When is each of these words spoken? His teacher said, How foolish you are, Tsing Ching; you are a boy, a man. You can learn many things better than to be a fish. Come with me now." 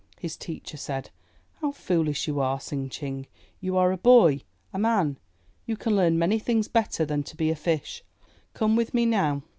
His 0.19 0.35
teacher 0.35 0.77
said, 0.77 1.11
How 1.59 1.71
foolish 1.71 2.25
you 2.27 2.39
are, 2.39 2.57
Tsing 2.59 2.89
Ching; 2.89 3.27
you 3.59 3.77
are 3.77 3.91
a 3.91 3.97
boy, 3.97 4.41
a 4.73 4.79
man. 4.79 5.19
You 5.67 5.77
can 5.77 5.95
learn 5.95 6.17
many 6.17 6.39
things 6.39 6.67
better 6.67 7.05
than 7.05 7.21
to 7.21 7.37
be 7.37 7.51
a 7.51 7.55
fish. 7.55 8.03
Come 8.55 8.75
with 8.75 8.95
me 8.95 9.05
now." 9.05 9.43